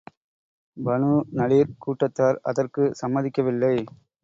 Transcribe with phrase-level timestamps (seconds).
[0.77, 3.73] Banu Nadir கூட்டத்தார் அதற்குச் சம்மதிக்கவில்லை.